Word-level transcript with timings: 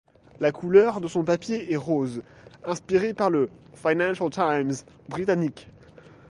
La 0.39 0.51
couleur 0.51 0.99
de 0.99 1.07
son 1.07 1.23
papier 1.23 1.71
est 1.71 1.75
rose, 1.77 2.23
inspiré 2.65 3.13
par 3.13 3.29
le 3.29 3.51
Financial 3.75 4.31
Times 4.31 4.77
britannique. 5.09 5.67